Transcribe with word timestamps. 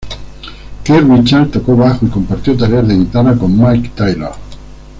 Keith 0.83 1.03
Richards 1.07 1.51
tocó 1.51 1.75
bajo 1.77 2.07
y 2.07 2.09
compartió 2.09 2.57
tareas 2.57 2.87
de 2.87 2.97
guitarra 2.97 3.37
con 3.37 3.55
Mick 3.55 3.93
Taylor. 3.93 4.31